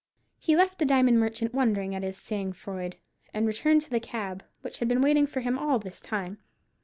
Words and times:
He 0.39 0.55
left 0.55 0.79
the 0.79 0.85
diamond 0.85 1.19
merchant 1.19 1.53
wondering 1.53 1.93
at 1.93 2.01
his 2.01 2.17
sang 2.17 2.53
froid, 2.53 2.95
and 3.35 3.45
returned 3.45 3.81
to 3.83 3.89
the 3.91 3.99
cab, 3.99 4.43
which 4.61 4.79
had 4.79 4.87
been 4.87 5.03
waiting 5.03 5.27
for 5.27 5.41
him 5.41 5.59
all 5.59 5.77
this 5.77 6.01
time. 6.01 6.39